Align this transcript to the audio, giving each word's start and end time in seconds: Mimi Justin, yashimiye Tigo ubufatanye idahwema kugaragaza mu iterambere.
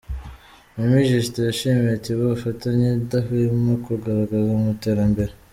Mimi 0.75 1.01
Justin, 1.09 1.43
yashimiye 1.47 1.95
Tigo 2.03 2.21
ubufatanye 2.25 2.87
idahwema 3.01 3.73
kugaragaza 3.85 4.51
mu 4.61 4.69
iterambere. 4.77 5.31